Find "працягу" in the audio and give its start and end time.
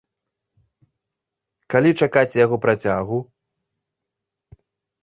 2.65-3.17